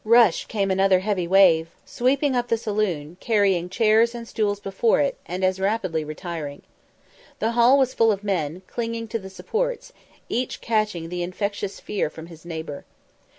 Rush 0.03 0.45
came 0.47 0.71
another 0.71 1.01
heavy 1.01 1.27
wave, 1.27 1.67
sweeping 1.85 2.35
up 2.35 2.47
the 2.47 2.57
saloon, 2.57 3.17
carrying 3.19 3.69
chairs 3.69 4.15
and 4.15 4.27
stools 4.27 4.59
before 4.59 4.99
it, 4.99 5.15
and 5.27 5.45
as 5.45 5.59
rapidly 5.59 6.03
retiring. 6.03 6.63
The 7.37 7.51
hall 7.51 7.77
was 7.77 7.93
full 7.93 8.11
of 8.11 8.23
men, 8.23 8.63
clinging 8.65 9.09
to 9.09 9.19
the 9.19 9.29
supports, 9.29 9.93
each 10.27 10.59
catching 10.59 11.09
the 11.09 11.21
infectious 11.21 11.79
fear 11.79 12.09
from 12.09 12.25
his 12.33 12.45
neighbour. 12.45 12.83